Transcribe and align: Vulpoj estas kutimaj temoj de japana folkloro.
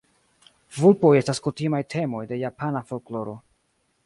Vulpoj 0.77 1.11
estas 1.19 1.43
kutimaj 1.49 1.83
temoj 1.95 2.25
de 2.33 2.41
japana 2.45 2.83
folkloro. 2.91 3.41